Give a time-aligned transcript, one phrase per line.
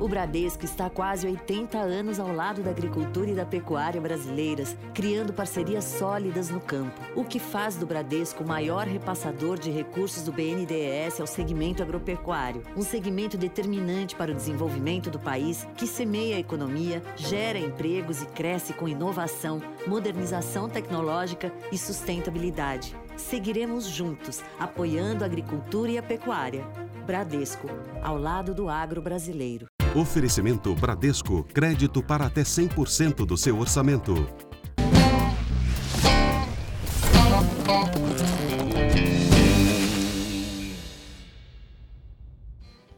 [0.00, 4.74] O Bradesco está há quase 80 anos ao lado da agricultura e da pecuária brasileiras,
[4.94, 6.98] criando parcerias sólidas no campo.
[7.14, 12.62] O que faz do Bradesco o maior repassador de recursos do BNDES ao segmento agropecuário.
[12.74, 18.26] Um segmento determinante para o desenvolvimento do país que semeia a economia, gera empregos e
[18.26, 22.96] cresce com inovação, modernização tecnológica e sustentabilidade.
[23.18, 26.64] Seguiremos juntos, apoiando a agricultura e a pecuária.
[27.04, 27.68] Bradesco,
[28.02, 29.69] ao lado do agro brasileiro.
[29.92, 34.14] Oferecimento Bradesco, crédito para até 100% do seu orçamento.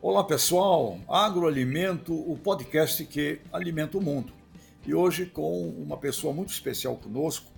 [0.02, 4.30] Olá pessoal, Agroalimento, o podcast que alimenta o mundo.
[4.86, 7.50] E hoje com uma pessoa muito especial conosco,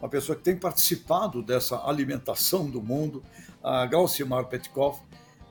[0.00, 3.24] uma pessoa que tem participado dessa alimentação do mundo,
[3.60, 5.02] a Galcimar Petkoff.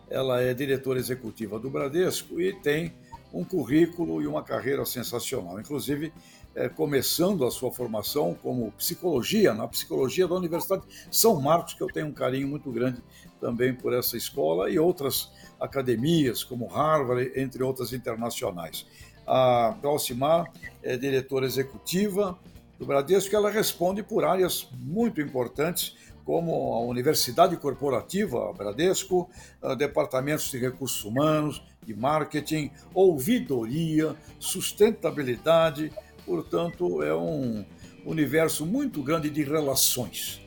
[0.10, 2.94] Ela é diretora executiva do Bradesco e tem
[3.34, 5.60] um currículo e uma carreira sensacional.
[5.60, 6.14] Inclusive,
[6.56, 11.88] é, começando a sua formação como psicologia, na psicologia da Universidade São Marcos, que eu
[11.88, 13.02] tenho um carinho muito grande
[13.40, 18.88] também por essa escola e outras academias, como Harvard, entre outras internacionais.
[19.26, 20.52] A Galcimar
[20.82, 22.40] é diretora executiva
[22.80, 29.30] do Bradesco, ela responde por áreas muito importantes, como a Universidade Corporativa Bradesco,
[29.78, 35.92] departamentos de recursos humanos, marketing, ouvidoria, sustentabilidade.
[36.26, 37.66] Portanto, é um
[38.06, 40.42] universo muito grande de relações.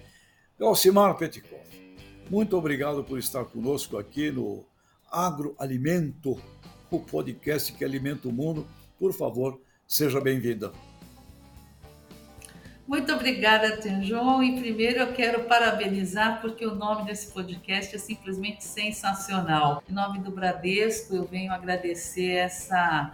[0.61, 1.61] Alcimar Petikov,
[2.31, 4.65] muito obrigado por estar conosco aqui no
[5.11, 6.41] Agroalimento,
[6.91, 8.67] o podcast que alimenta o mundo.
[8.99, 10.90] Por favor, seja bem-vinda.
[12.91, 14.43] Muito obrigada, Tenjon.
[14.43, 19.81] E primeiro eu quero parabenizar porque o nome desse podcast é simplesmente sensacional.
[19.89, 23.13] Em nome do Bradesco, eu venho agradecer essa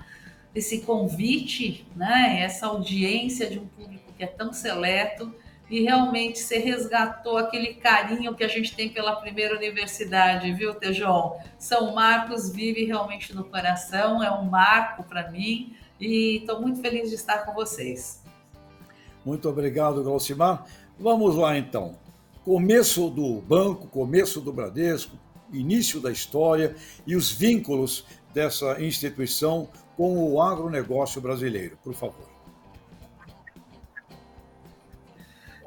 [0.55, 2.41] esse convite, né?
[2.41, 5.31] Essa audiência de um público que é tão seleto
[5.69, 11.39] e realmente você resgatou aquele carinho que a gente tem pela primeira universidade, viu, Tejon?
[11.59, 17.11] São Marcos vive realmente no coração, é um marco para mim e estou muito feliz
[17.11, 18.25] de estar com vocês.
[19.27, 20.65] Muito obrigado, Glaucimar.
[20.97, 21.99] Vamos lá então.
[22.45, 25.19] Começo do banco, começo do Bradesco,
[25.53, 32.29] início da história e os vínculos dessa instituição com o agronegócio brasileiro, por favor.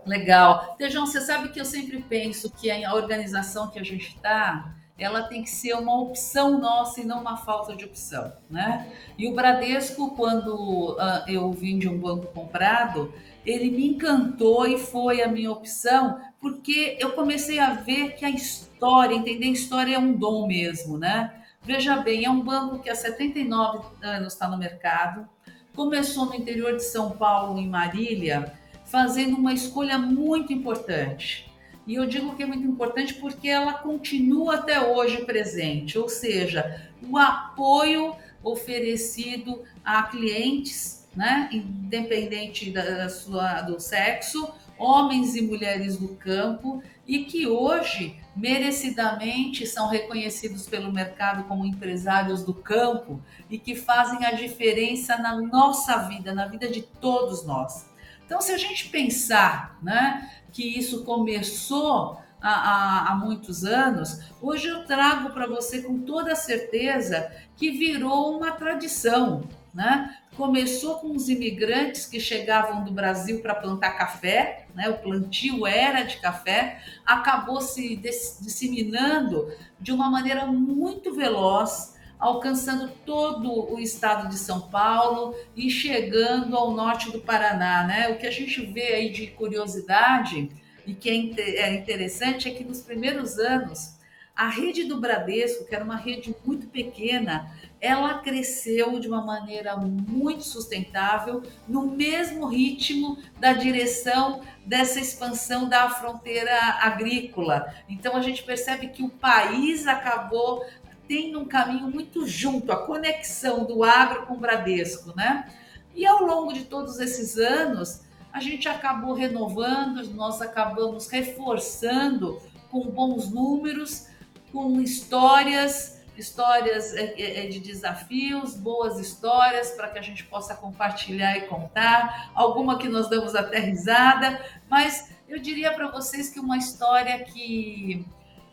[0.06, 0.76] Legal.
[0.78, 5.24] Tejão, você sabe que eu sempre penso que a organização que a gente está, ela
[5.24, 8.90] tem que ser uma opção nossa e não uma falta de opção, né?
[9.18, 13.14] E o Bradesco, quando uh, eu vim de um banco comprado,
[13.46, 18.30] ele me encantou e foi a minha opção, porque eu comecei a ver que a
[18.30, 21.34] história, entender a história é um dom mesmo, né?
[21.62, 25.28] Veja bem, é um banco que há 79 anos está no mercado,
[25.76, 28.54] começou no interior de São Paulo, em Marília,
[28.86, 31.50] fazendo uma escolha muito importante.
[31.86, 36.90] E eu digo que é muito importante porque ela continua até hoje presente, ou seja,
[37.02, 41.50] o apoio oferecido a clientes né?
[41.52, 49.90] independente da sua, do sexo, homens e mulheres do campo, e que hoje merecidamente são
[49.90, 56.34] reconhecidos pelo mercado como empresários do campo e que fazem a diferença na nossa vida,
[56.34, 57.90] na vida de todos nós.
[58.26, 64.70] Então, se a gente pensar né, que isso começou há, há, há muitos anos, hoje
[64.70, 69.44] eu trago para você com toda certeza que virou uma tradição.
[69.74, 70.16] Né?
[70.40, 74.88] Começou com os imigrantes que chegavam do Brasil para plantar café, né?
[74.88, 79.52] o plantio era de café, acabou se disseminando
[79.82, 86.72] de uma maneira muito veloz alcançando todo o estado de São Paulo e chegando ao
[86.72, 88.08] norte do Paraná, né?
[88.08, 90.50] O que a gente vê aí de curiosidade
[90.88, 94.00] e que é, é interessante é que nos primeiros anos
[94.40, 99.76] a rede do Bradesco, que era uma rede muito pequena, ela cresceu de uma maneira
[99.78, 107.74] muito sustentável, no mesmo ritmo da direção dessa expansão da fronteira agrícola.
[107.88, 110.66] Então a gente percebe que o país acabou
[111.08, 115.50] tendo um caminho muito junto, a conexão do agro com o Bradesco, né?
[115.96, 118.02] E ao longo de todos esses anos,
[118.32, 122.40] a gente acabou renovando, nós acabamos reforçando
[122.70, 124.08] com bons números
[124.52, 130.54] com histórias, histórias é, é, é, de desafios, boas histórias para que a gente possa
[130.56, 136.40] compartilhar e contar, alguma que nós damos até risada, mas eu diria para vocês que
[136.40, 138.06] uma história que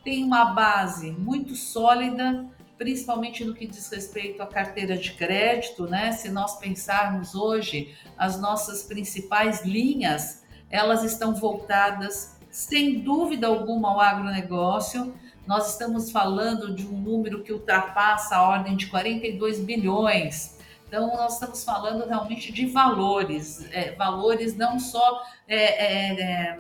[0.05, 2.47] tem uma base muito sólida,
[2.79, 6.13] principalmente no que diz respeito à carteira de crédito, né?
[6.13, 14.01] Se nós pensarmos hoje, as nossas principais linhas, elas estão voltadas sem dúvida alguma ao
[14.01, 15.15] agronegócio,
[15.47, 20.57] nós estamos falando de um número que ultrapassa a ordem de 42 bilhões.
[20.89, 26.59] Então, nós estamos falando realmente de valores, é, valores não só é, é, é,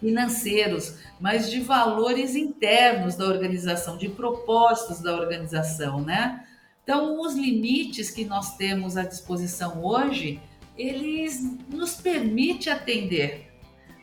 [0.00, 6.46] financeiros, mas de valores internos da organização, de propósitos da organização, né?
[6.82, 10.40] Então, os limites que nós temos à disposição hoje,
[10.76, 13.49] eles nos permitem atender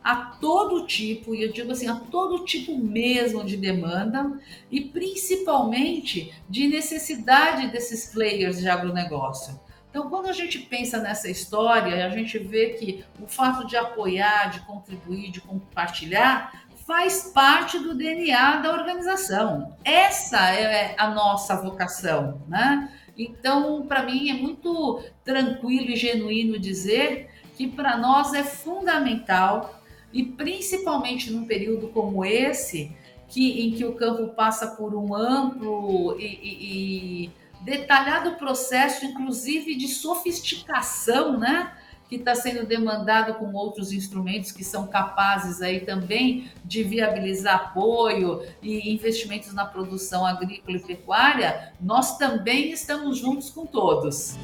[0.08, 4.40] a todo tipo, e eu digo assim, a todo tipo mesmo de demanda
[4.72, 9.60] e principalmente de necessidade desses players de agronegócio.
[9.90, 14.50] Então, quando a gente pensa nessa história, a gente vê que o fato de apoiar,
[14.50, 16.54] de contribuir, de compartilhar,
[16.86, 19.76] faz parte do DNA da organização.
[19.84, 22.94] Essa é a nossa vocação, né?
[23.18, 29.77] Então, para mim é muito tranquilo e genuíno dizer que para nós é fundamental
[30.14, 32.92] e principalmente num período como esse,
[33.28, 37.32] que, em que o campo passa por um amplo e, e, e
[37.62, 41.72] detalhado processo, inclusive de sofisticação, né?
[42.10, 48.44] que está sendo demandado com outros instrumentos que são capazes aí também de viabilizar apoio
[48.62, 54.36] e investimentos na produção agrícola e pecuária, nós também estamos juntos com todos.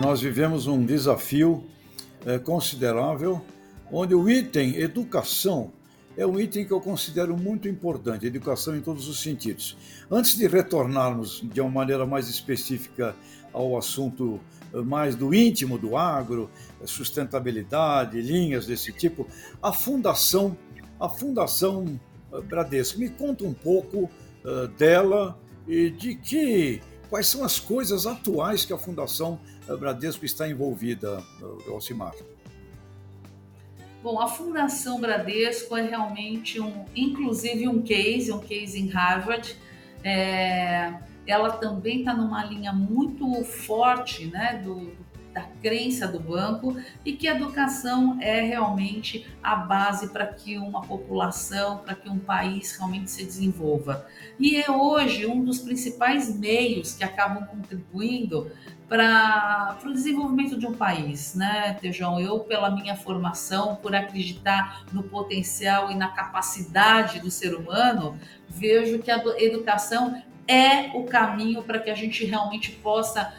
[0.00, 1.64] Nós vivemos um desafio
[2.24, 3.44] é, considerável
[3.92, 5.72] onde o item educação
[6.16, 9.76] é um item que eu considero muito importante, educação em todos os sentidos.
[10.10, 13.14] Antes de retornarmos de uma maneira mais específica
[13.52, 14.40] ao assunto
[14.72, 16.50] eh, mais do íntimo do agro,
[16.80, 19.26] eh, sustentabilidade, linhas desse tipo,
[19.62, 20.56] a fundação,
[20.98, 21.98] a fundação
[22.32, 24.10] eh, Bradesco, me conta um pouco
[24.44, 29.40] uh, dela e de que quais são as coisas atuais que a fundação
[29.78, 31.22] Bradesco está envolvida,
[31.68, 32.14] Alcimar.
[34.02, 39.54] Bom, a Fundação Bradesco é realmente um, inclusive um case, um case em Harvard.
[40.02, 40.94] É,
[41.26, 44.90] ela também está numa linha muito forte, né, do,
[45.32, 50.82] da crença do banco e que a educação é realmente a base para que uma
[50.82, 54.06] população, para que um país realmente se desenvolva.
[54.38, 58.50] E é hoje um dos principais meios que acabam contribuindo
[58.88, 62.18] para o desenvolvimento de um país, né, Tejão?
[62.18, 68.18] Eu, pela minha formação, por acreditar no potencial e na capacidade do ser humano,
[68.48, 73.32] vejo que a educação é o caminho para que a gente realmente possa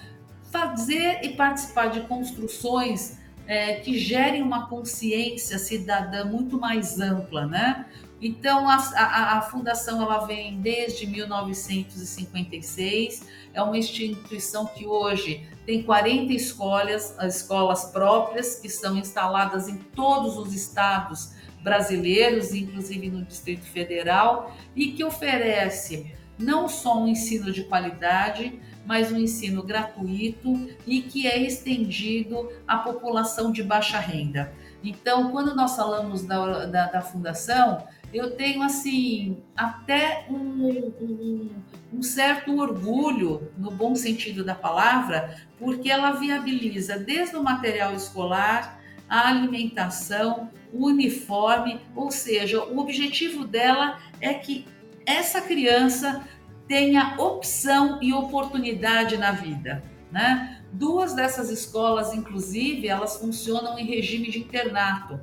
[0.52, 3.18] fazer e participar de construções
[3.48, 7.86] é, que gerem uma consciência cidadã muito mais ampla, né?
[8.22, 15.82] Então, a, a, a, fundação ela vem desde 1956, é uma instituição que hoje tem
[15.82, 21.32] 40 escolas, escolas próprias que são instaladas em todos os estados
[21.64, 29.12] brasileiros, inclusive no Distrito Federal, e que oferece não só um ensino de qualidade, mas
[29.12, 34.52] um ensino gratuito e que é estendido à população de baixa renda.
[34.84, 41.50] Então, quando nós falamos da, da, da fundação, eu tenho assim até um, um,
[41.94, 48.80] um, certo orgulho, no bom sentido da palavra, porque ela viabiliza desde o material escolar,
[49.08, 54.66] a alimentação, o uniforme, ou seja, o objetivo dela é que
[55.06, 56.28] essa criança
[56.68, 60.62] tenha opção e oportunidade na vida, né?
[60.72, 65.20] Duas dessas escolas, inclusive, elas funcionam em regime de internato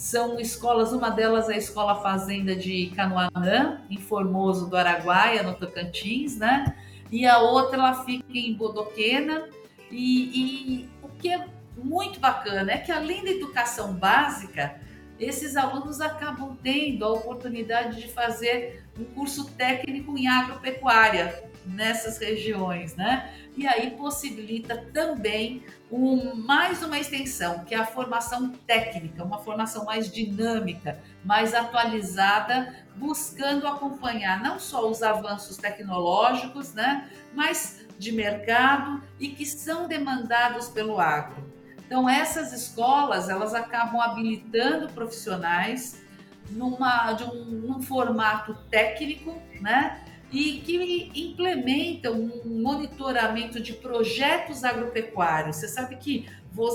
[0.00, 5.54] são escolas, uma delas é a Escola Fazenda de Canoanã, em Formoso do Araguaia, no
[5.54, 6.74] Tocantins, né?
[7.10, 9.46] E a outra ela fica em Bodoquena.
[9.90, 11.46] E, e o que é
[11.76, 14.80] muito bacana é que além da educação básica,
[15.20, 22.96] esses alunos acabam tendo a oportunidade de fazer um curso técnico em agropecuária nessas regiões,
[22.96, 23.32] né?
[23.56, 29.84] E aí possibilita também um, mais uma extensão, que é a formação técnica, uma formação
[29.84, 37.10] mais dinâmica, mais atualizada, buscando acompanhar não só os avanços tecnológicos, né?
[37.34, 41.49] Mas de mercado e que são demandados pelo agro.
[41.90, 46.00] Então essas escolas elas acabam habilitando profissionais
[46.48, 50.00] numa de um, num formato técnico, né?
[50.30, 55.56] E que implementam um monitoramento de projetos agropecuários.
[55.56, 56.28] Você sabe que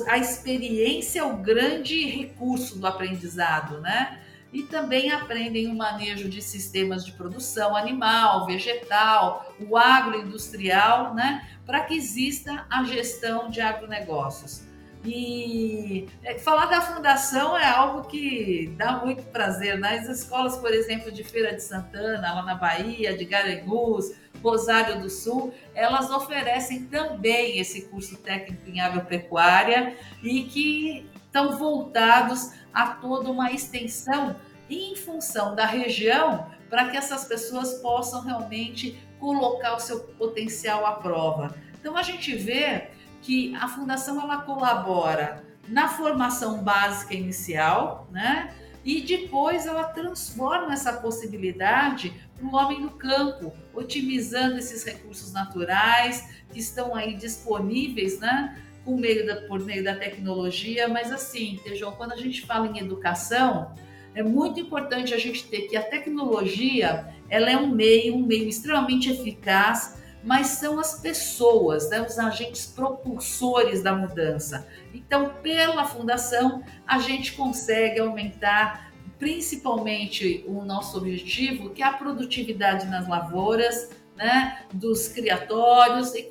[0.09, 4.19] a experiência é o grande recurso do aprendizado, né?
[4.51, 11.47] E também aprendem o manejo de sistemas de produção animal, vegetal, o agroindustrial, né?
[11.65, 14.74] Para que exista a gestão de agronegócios.
[15.05, 19.77] E é, falar da fundação é algo que dá muito prazer.
[19.77, 25.09] Nas escolas, por exemplo, de Feira de Santana, lá na Bahia, de Garanhuns, Rosário do
[25.09, 33.29] Sul, elas oferecem também esse curso técnico em agropecuária e que estão voltados a toda
[33.29, 34.35] uma extensão
[34.69, 40.93] em função da região para que essas pessoas possam realmente colocar o seu potencial à
[40.93, 41.55] prova.
[41.79, 42.89] Então a gente vê
[43.25, 48.53] que a fundação ela colabora na formação básica inicial, né?
[48.83, 56.35] E depois ela transforma essa possibilidade para o homem no campo, otimizando esses recursos naturais
[56.53, 58.61] que estão aí disponíveis, né?
[58.83, 62.77] Por meio da, por meio da tecnologia, mas assim, Tejão, quando a gente fala em
[62.77, 63.73] educação,
[64.13, 68.47] é muito importante a gente ter que a tecnologia ela é um meio, um meio
[68.47, 74.67] extremamente eficaz mas são as pessoas, né, os agentes propulsores da mudança.
[74.91, 82.87] Então, pela fundação, a gente consegue aumentar principalmente o nosso objetivo, que é a produtividade
[82.87, 86.27] nas lavouras, né, dos criatórios e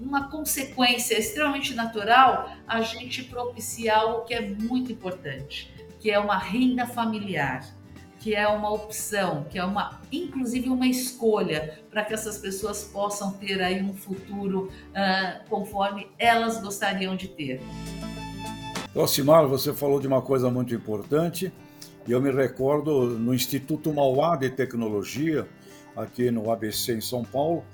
[0.00, 6.36] uma consequência extremamente natural, a gente propiciar algo que é muito importante, que é uma
[6.36, 7.64] renda familiar
[8.22, 13.32] que é uma opção, que é uma, inclusive uma escolha para que essas pessoas possam
[13.32, 17.60] ter aí um futuro uh, conforme elas gostariam de ter.
[18.94, 21.52] Alcimar, você falou de uma coisa muito importante
[22.06, 25.48] e eu me recordo no Instituto Mauá de Tecnologia,
[25.96, 27.64] aqui no ABC em São Paulo,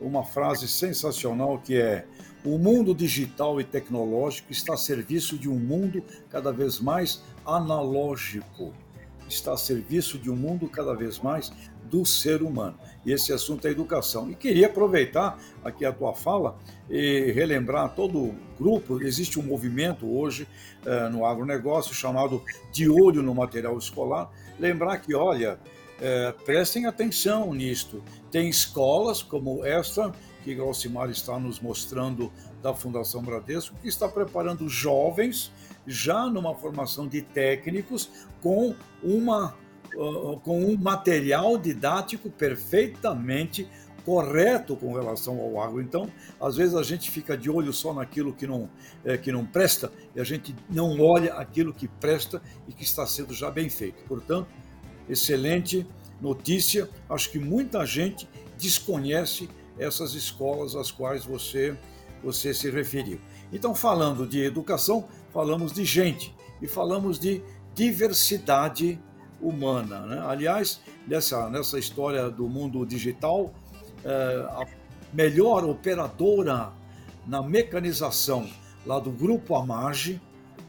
[0.00, 2.06] uma frase sensacional que é:
[2.44, 8.72] o mundo digital e tecnológico está a serviço de um mundo cada vez mais analógico
[9.34, 11.52] está a serviço de um mundo cada vez mais
[11.84, 12.78] do ser humano.
[13.04, 14.30] E esse assunto é educação.
[14.30, 16.58] E queria aproveitar aqui a tua fala
[16.90, 19.02] e relembrar todo o grupo.
[19.02, 20.46] Existe um movimento hoje
[20.84, 22.42] eh, no agronegócio chamado
[22.72, 24.30] De Olho no Material Escolar.
[24.58, 25.58] Lembrar que, olha,
[26.00, 28.02] eh, prestem atenção nisto.
[28.30, 30.12] Tem escolas como esta
[30.44, 35.52] que Grossimar está nos mostrando da Fundação Bradesco, que está preparando jovens
[35.86, 38.10] já numa formação de técnicos
[38.42, 39.54] com uma
[39.94, 43.68] uh, com um material didático perfeitamente
[44.08, 45.82] correto com relação ao agro.
[45.82, 46.10] Então,
[46.40, 48.68] às vezes a gente fica de olho só naquilo que não,
[49.04, 53.06] é, que não presta e a gente não olha aquilo que presta e que está
[53.06, 54.02] sendo já bem feito.
[54.04, 54.48] Portanto,
[55.10, 55.86] excelente
[56.22, 56.88] notícia.
[57.08, 59.46] Acho que muita gente desconhece
[59.78, 61.76] essas escolas às quais você,
[62.22, 63.20] você se referiu.
[63.52, 67.42] Então, falando de educação, falamos de gente e falamos de
[67.74, 69.00] diversidade
[69.40, 70.00] humana.
[70.00, 70.22] Né?
[70.26, 73.52] Aliás, nessa, nessa história do mundo digital,
[74.04, 74.66] é, a
[75.12, 76.72] melhor operadora
[77.26, 78.48] na mecanização
[78.84, 80.20] lá do Grupo Amage,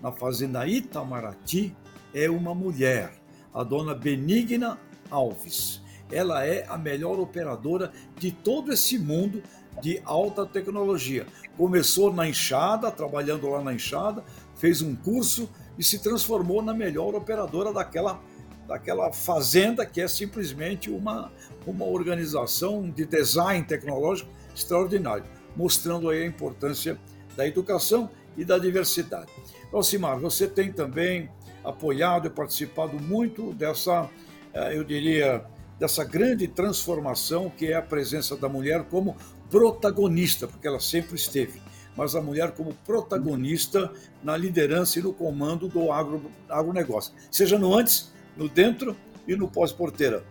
[0.01, 1.75] na fazenda Itamaraty,
[2.13, 3.13] é uma mulher,
[3.53, 4.79] a dona Benigna
[5.10, 5.82] Alves.
[6.12, 9.44] Ela é a melhor operadora de todo esse mundo
[9.81, 11.25] de alta tecnologia.
[11.57, 14.24] Começou na enxada, trabalhando lá na enxada,
[14.55, 18.21] fez um curso e se transformou na melhor operadora daquela,
[18.67, 21.31] daquela fazenda que é simplesmente uma,
[21.65, 27.00] uma organização de design tecnológico extraordinário, mostrando aí a importância
[27.36, 29.31] da educação e da diversidade.
[29.71, 31.29] Alcimar, você tem também
[31.63, 34.09] apoiado e participado muito dessa,
[34.53, 35.45] eh, eu diria,
[35.77, 39.15] dessa grande transformação que é a presença da mulher como
[39.50, 41.62] protagonista, porque ela sempre esteve
[42.00, 43.91] mas a mulher como protagonista
[44.24, 48.96] na liderança e no comando do agro, agronegócio, seja no antes, no dentro
[49.27, 50.24] e no pós-porteira.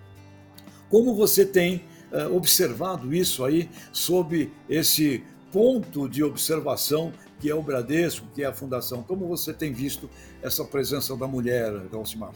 [0.89, 5.23] Como você tem uh, observado isso aí sob esse
[5.53, 9.03] ponto de observação que é o Bradesco, que é a Fundação?
[9.03, 10.09] Como você tem visto
[10.43, 12.33] essa presença da mulher, Dalcimar?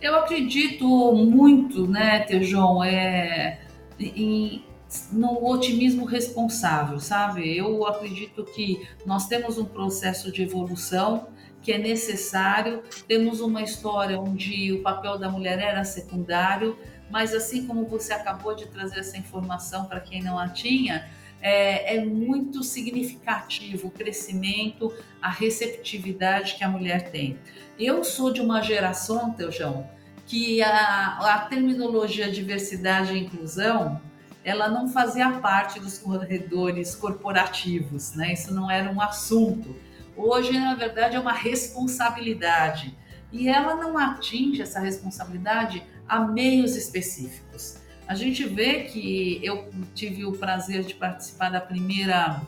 [0.00, 3.60] Eu acredito muito, né, Tejon, é,
[3.98, 4.64] em,
[5.12, 7.56] no otimismo responsável, sabe?
[7.56, 11.28] Eu acredito que nós temos um processo de evolução
[11.62, 16.76] que é necessário, temos uma história onde o papel da mulher era secundário,
[17.10, 21.08] mas assim como você acabou de trazer essa informação para quem não a tinha,
[21.40, 27.38] é, é, muito significativo o crescimento, a receptividade que a mulher tem.
[27.78, 29.88] Eu sou de uma geração, Teujão,
[30.26, 34.00] que a, a terminologia diversidade e inclusão
[34.44, 38.34] ela não fazia parte dos corredores corporativos, né?
[38.34, 39.74] Isso não era um assunto.
[40.16, 42.96] Hoje, na verdade, é uma responsabilidade.
[43.32, 47.78] E ela não atinge essa responsabilidade a meios específicos.
[48.06, 52.42] A gente vê que eu tive o prazer de participar da primeira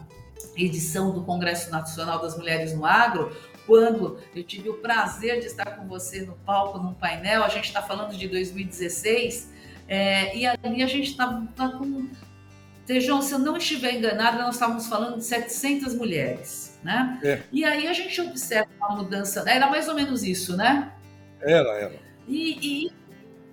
[0.54, 3.34] edição do Congresso Nacional das Mulheres no Agro,
[3.66, 7.64] quando eu tive o prazer de estar com você no palco, num painel, a gente
[7.64, 9.50] está falando de 2016,
[9.88, 12.08] é, e ali a gente está tá com.
[12.84, 17.18] Tejão, se eu não estiver enganada, nós estávamos falando de 700 mulheres, né?
[17.22, 17.42] É.
[17.50, 20.92] E aí a gente observa uma mudança, era mais ou menos isso, né?
[21.40, 21.94] Era, era.
[22.28, 22.86] E,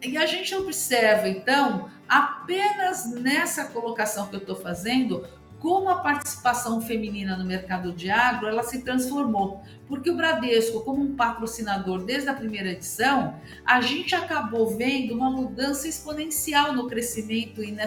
[0.03, 5.27] e, e a gente observa, então, apenas nessa colocação que eu estou fazendo,
[5.63, 9.63] como a participação feminina no mercado de agro ela se transformou.
[9.87, 15.31] Porque o Bradesco, como um patrocinador desde a primeira edição, a gente acabou vendo uma
[15.31, 17.85] mudança exponencial no crescimento e na,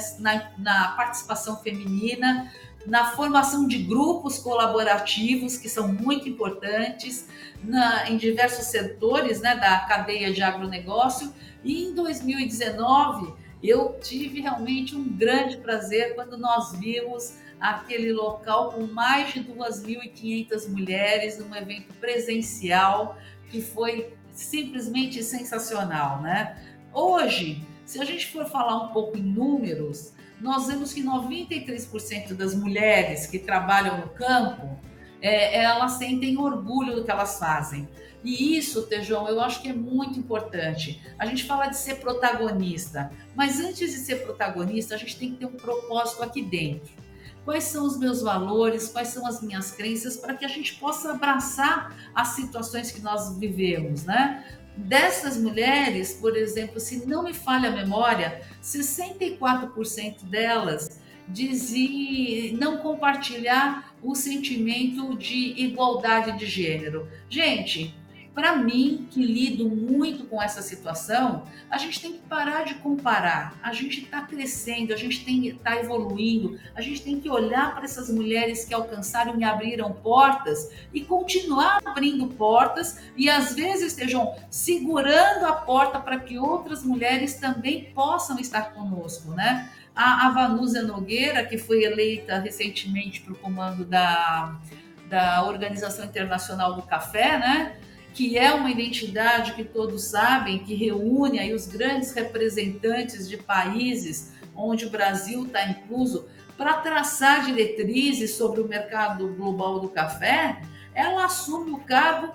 [0.56, 2.50] na participação feminina,
[2.86, 7.28] na formação de grupos colaborativos, que são muito importantes,
[7.62, 11.30] na, em diversos setores né, da cadeia de agronegócio.
[11.62, 18.86] E em 2019, eu tive realmente um grande prazer quando nós vimos aquele local com
[18.86, 23.16] mais de 2.500 mulheres num evento presencial
[23.50, 26.56] que foi simplesmente sensacional, né?
[26.92, 32.54] Hoje, se a gente for falar um pouco em números, nós vemos que 93% das
[32.54, 34.78] mulheres que trabalham no campo,
[35.22, 37.88] é, elas sentem orgulho do que elas fazem.
[38.22, 41.00] E isso, Tejão, eu acho que é muito importante.
[41.18, 45.38] A gente fala de ser protagonista, mas antes de ser protagonista, a gente tem que
[45.38, 47.05] ter um propósito aqui dentro
[47.46, 51.12] quais são os meus valores, quais são as minhas crenças, para que a gente possa
[51.12, 54.44] abraçar as situações que nós vivemos, né?
[54.76, 63.94] Dessas mulheres, por exemplo, se não me falha a memória, 64% delas dizem não compartilhar
[64.02, 67.08] o sentimento de igualdade de gênero.
[67.30, 67.94] Gente,
[68.36, 73.58] para mim, que lido muito com essa situação, a gente tem que parar de comparar.
[73.62, 78.10] A gente está crescendo, a gente está evoluindo, a gente tem que olhar para essas
[78.10, 85.46] mulheres que alcançaram e abriram portas e continuar abrindo portas e às vezes estejam segurando
[85.46, 89.70] a porta para que outras mulheres também possam estar conosco, né?
[89.94, 94.60] A, a Vanusa Nogueira, que foi eleita recentemente para o comando da,
[95.08, 97.76] da Organização Internacional do Café, né?
[98.16, 104.32] Que é uma identidade que todos sabem, que reúne aí os grandes representantes de países
[104.54, 106.26] onde o Brasil está incluso,
[106.56, 110.62] para traçar diretrizes sobre o mercado global do café,
[110.94, 112.32] ela assume o cargo,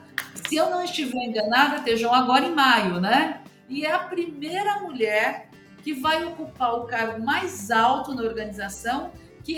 [0.48, 3.42] se eu não estiver enganada, estejam agora em maio, né?
[3.68, 5.50] E é a primeira mulher
[5.84, 9.12] que vai ocupar o cargo mais alto na organização,
[9.44, 9.58] que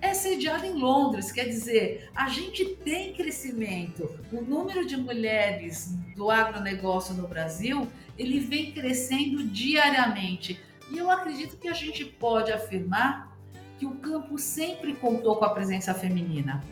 [0.00, 4.18] é sediada em Londres, quer dizer, a gente tem crescimento.
[4.32, 7.86] O número de mulheres do agronegócio no Brasil,
[8.18, 10.60] ele vem crescendo diariamente.
[10.90, 13.36] E eu acredito que a gente pode afirmar
[13.78, 16.62] que o campo sempre contou com a presença feminina.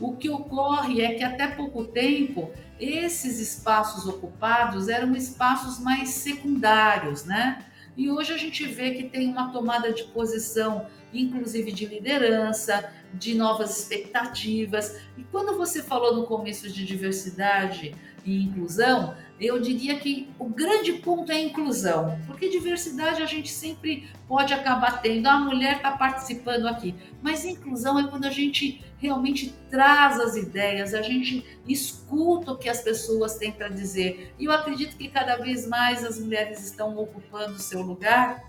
[0.00, 7.24] O que ocorre é que até pouco tempo esses espaços ocupados eram espaços mais secundários,
[7.24, 7.64] né?
[7.96, 13.34] E hoje a gente vê que tem uma tomada de posição inclusive de liderança, de
[13.34, 14.98] novas expectativas.
[15.16, 20.92] E quando você falou no começo de diversidade e inclusão, eu diria que o grande
[20.94, 25.26] ponto é a inclusão, porque diversidade a gente sempre pode acabar tendo.
[25.26, 30.36] Ah, a mulher está participando aqui, mas inclusão é quando a gente realmente traz as
[30.36, 34.32] ideias, a gente escuta o que as pessoas têm para dizer.
[34.38, 38.44] E eu acredito que cada vez mais as mulheres estão ocupando o seu lugar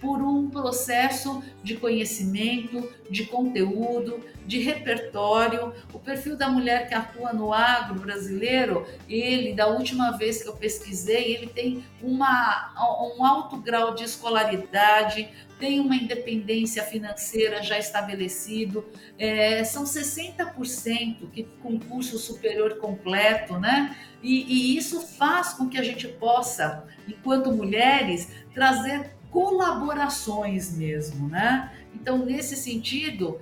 [0.00, 5.72] por um processo de conhecimento, de conteúdo, de repertório.
[5.92, 10.54] O perfil da mulher que atua no agro brasileiro, ele, da última vez que eu
[10.54, 12.72] pesquisei, ele tem uma,
[13.16, 18.86] um alto grau de escolaridade, tem uma independência financeira já estabelecido,
[19.18, 23.96] é, são 60% que com curso superior completo, né?
[24.22, 31.72] E, e isso faz com que a gente possa, enquanto mulheres, trazer colaborações mesmo, né?
[31.94, 33.40] Então, nesse sentido,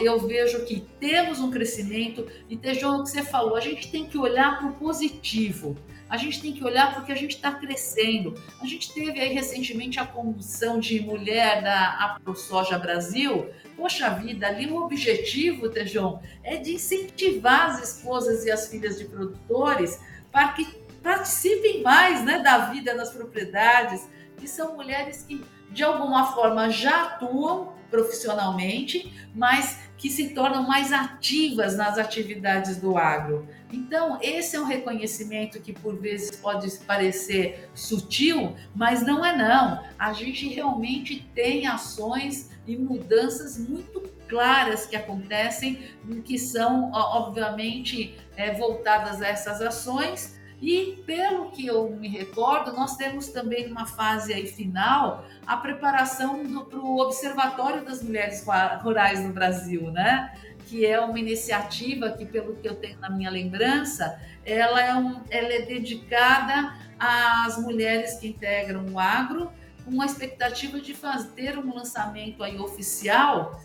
[0.00, 4.06] eu vejo que temos um crescimento e, Tejão, o que você falou, a gente tem
[4.06, 5.76] que olhar para o positivo,
[6.08, 8.34] a gente tem que olhar porque a gente está crescendo.
[8.60, 13.50] A gente teve aí recentemente a condução de mulher da AproSoja Brasil.
[13.76, 19.06] Poxa vida, ali o objetivo, Tejão, é de incentivar as esposas e as filhas de
[19.06, 19.98] produtores
[20.30, 20.64] para que
[21.02, 27.04] participem mais né, da vida nas propriedades, que são mulheres que, de alguma forma, já
[27.04, 33.48] atuam profissionalmente, mas que se tornam mais ativas nas atividades do agro.
[33.72, 39.82] Então, esse é um reconhecimento que por vezes pode parecer sutil, mas não é não.
[39.98, 45.80] A gente realmente tem ações e mudanças muito claras que acontecem,
[46.24, 52.96] que são, obviamente, é, voltadas a essas ações e pelo que eu me recordo, nós
[52.96, 58.44] temos também uma fase aí final a preparação para o Observatório das Mulheres
[58.82, 60.34] Rurais no Brasil, né?
[60.66, 65.20] Que é uma iniciativa que, pelo que eu tenho na minha lembrança, ela é, um,
[65.28, 69.52] ela é dedicada às mulheres que integram o agro,
[69.84, 73.60] com a expectativa de fazer um lançamento aí oficial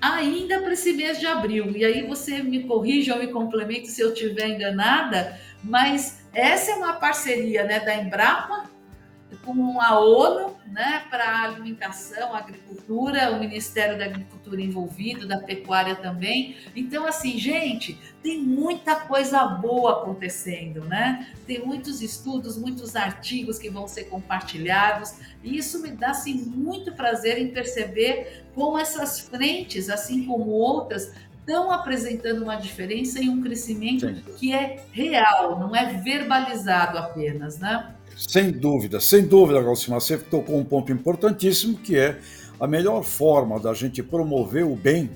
[0.00, 1.76] ainda para esse mês de abril.
[1.76, 6.74] E aí você me corrija ou me complemente se eu estiver enganada, mas essa é
[6.74, 8.68] uma parceria né, da Embrapa
[9.44, 16.56] com a ONU né, para alimentação, agricultura, o Ministério da Agricultura envolvido, da pecuária também.
[16.74, 21.32] Então, assim, gente, tem muita coisa boa acontecendo, né?
[21.46, 26.92] Tem muitos estudos, muitos artigos que vão ser compartilhados, e isso me dá assim, muito
[26.92, 31.12] prazer em perceber como essas frentes, assim como outras,
[31.48, 34.22] estão apresentando uma diferença e um crescimento Sim.
[34.36, 37.94] que é real, não é verbalizado apenas, né?
[38.14, 42.20] Sem dúvida, sem dúvida, Galcimar, você tocou um ponto importantíssimo que é
[42.60, 45.10] a melhor forma da gente promover o bem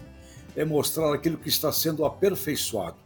[0.57, 2.97] é mostrar aquilo que está sendo aperfeiçoado.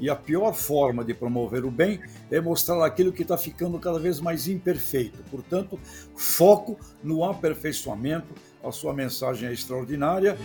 [0.00, 3.98] E a pior forma de promover o bem é mostrar aquilo que está ficando cada
[4.00, 5.22] vez mais imperfeito.
[5.30, 5.78] Portanto,
[6.16, 8.34] foco no aperfeiçoamento.
[8.64, 10.36] A sua mensagem é extraordinária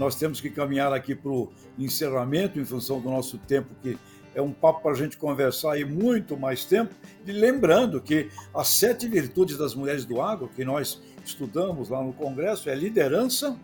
[0.00, 3.98] nós temos que caminhar aqui para o encerramento, em função do nosso tempo, que
[4.34, 6.94] é um papo para a gente conversar aí muito mais tempo.
[7.26, 12.14] E lembrando que as sete virtudes das mulheres do agro, que nós estudamos lá no
[12.14, 13.58] Congresso, é liderança,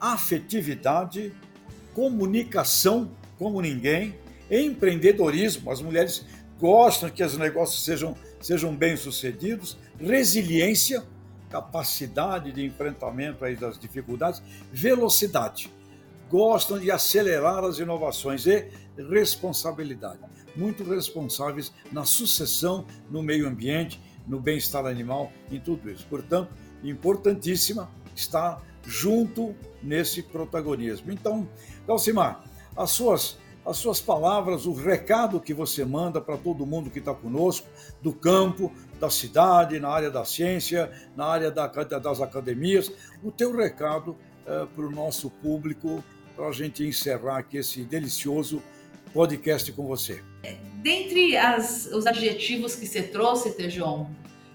[0.00, 1.34] afetividade,
[1.92, 4.14] comunicação como ninguém,
[4.50, 5.70] empreendedorismo.
[5.70, 6.24] As mulheres
[6.58, 11.04] gostam que os negócios sejam, sejam bem-sucedidos, resiliência,
[11.50, 14.42] capacidade de enfrentamento aí das dificuldades,
[14.72, 15.70] velocidade.
[16.34, 18.68] Gostam de acelerar as inovações e
[19.08, 20.18] responsabilidade.
[20.56, 26.04] Muito responsáveis na sucessão no meio ambiente, no bem-estar animal, em tudo isso.
[26.10, 31.12] Portanto, importantíssima estar junto nesse protagonismo.
[31.12, 31.48] Então,
[31.86, 32.42] Dalcimar,
[32.76, 37.14] as suas as suas palavras, o recado que você manda para todo mundo que está
[37.14, 37.66] conosco,
[38.02, 38.70] do campo,
[39.00, 42.92] da cidade, na área da ciência, na área da, das academias,
[43.22, 44.16] o teu recado
[44.46, 46.04] é, para o nosso público,
[46.36, 48.62] para a gente encerrar aqui esse delicioso
[49.12, 50.22] podcast com você.
[50.82, 54.10] Dentre as, os adjetivos que você trouxe, Tejon,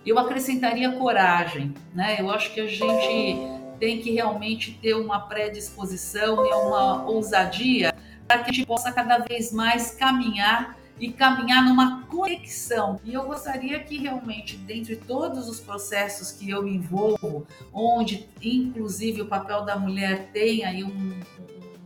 [0.05, 1.73] eu acrescentaria coragem.
[1.93, 2.17] Né?
[2.19, 3.37] Eu acho que a gente
[3.79, 7.93] tem que realmente ter uma predisposição e uma ousadia
[8.27, 12.99] para que a gente possa cada vez mais caminhar e caminhar numa conexão.
[13.05, 19.21] E eu gostaria que realmente, dentre todos os processos que eu me envolvo, onde inclusive
[19.21, 21.19] o papel da mulher tem aí um,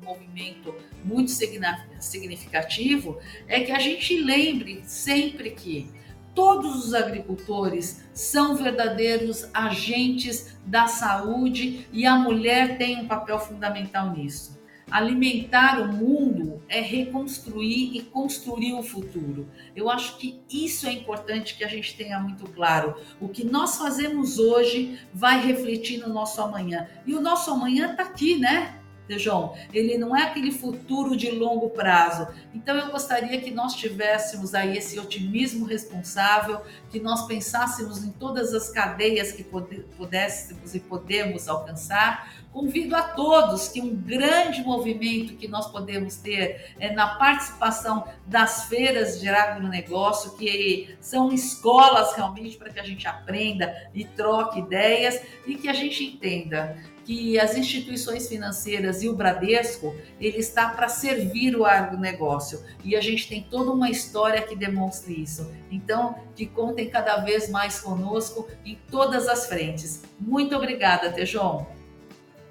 [0.03, 5.89] movimento muito significativo, é que a gente lembre sempre que
[6.33, 14.11] todos os agricultores são verdadeiros agentes da saúde e a mulher tem um papel fundamental
[14.11, 14.61] nisso.
[14.91, 19.47] Alimentar o mundo é reconstruir e construir o futuro.
[19.75, 22.95] Eu acho que isso é importante que a gente tenha muito claro.
[23.19, 26.87] O que nós fazemos hoje vai refletir no nosso amanhã.
[27.07, 28.72] E o nosso amanhã está aqui, né?
[29.07, 32.27] Tejão, ele não é aquele futuro de longo prazo.
[32.53, 38.53] Então eu gostaria que nós tivéssemos aí esse otimismo responsável, que nós pensássemos em todas
[38.53, 42.33] as cadeias que pudéssemos e podemos alcançar.
[42.53, 48.65] Convido a todos que um grande movimento que nós podemos ter é na participação das
[48.65, 55.19] feiras de agronegócio, que são escolas realmente para que a gente aprenda e troque ideias
[55.47, 60.87] e que a gente entenda que as instituições financeiras e o Bradesco, ele está para
[60.87, 62.63] servir o agronegócio.
[62.83, 65.51] E a gente tem toda uma história que demonstra isso.
[65.71, 70.03] Então, que contem cada vez mais conosco em todas as frentes.
[70.19, 71.65] Muito obrigada, Tejon.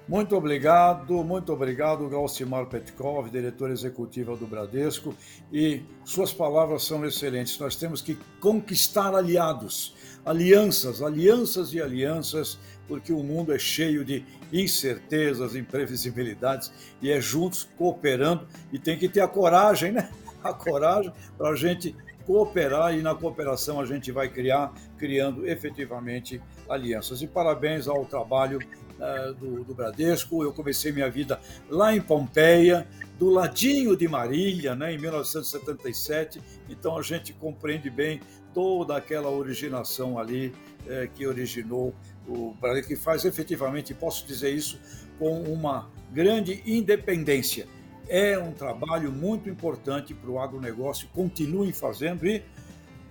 [0.05, 5.15] Muito obrigado, muito obrigado, Galcimar Petkov, diretor executiva do Bradesco,
[5.51, 7.57] e suas palavras são excelentes.
[7.57, 14.25] Nós temos que conquistar aliados, alianças, alianças e alianças, porque o mundo é cheio de
[14.51, 16.69] incertezas, imprevisibilidades,
[17.01, 20.09] e é juntos cooperando, e tem que ter a coragem, né?
[20.43, 26.41] A coragem para a gente cooperar, e na cooperação a gente vai criar, criando efetivamente
[26.69, 27.21] alianças.
[27.21, 28.59] E parabéns ao trabalho
[28.99, 30.43] uh, do, do, Bradesco.
[30.43, 36.41] Eu comecei minha vida lá em Pompeia, do ladinho de Marília, né, em 1977.
[36.69, 38.21] Então a gente compreende bem
[38.53, 41.93] toda aquela originação ali uh, que originou
[42.27, 44.79] o Brasil, que faz efetivamente, posso dizer isso,
[45.19, 47.67] com uma grande independência.
[48.07, 52.43] É um trabalho muito importante para o agronegócio, continuem fazendo e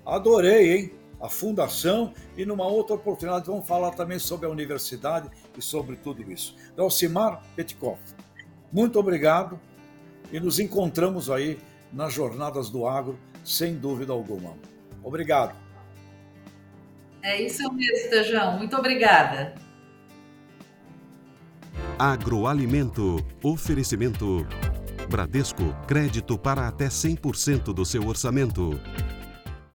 [0.05, 1.02] adorei, hein?
[1.23, 6.31] A fundação e numa outra oportunidade vamos falar também sobre a universidade e sobre tudo
[6.31, 6.57] isso.
[6.77, 7.99] Dalcimar Petkov,
[8.73, 9.59] muito obrigado
[10.33, 11.61] e nos encontramos aí
[11.93, 14.57] nas jornadas do agro, sem dúvida alguma.
[15.05, 15.55] Obrigado.
[17.23, 18.59] É isso mesmo, Tejão.
[18.59, 19.55] Muito obrigada.
[21.99, 23.25] Agroalimento.
[23.45, 24.45] Oferecimento.
[25.09, 25.63] Bradesco.
[25.87, 28.81] Crédito para até 100% do seu orçamento.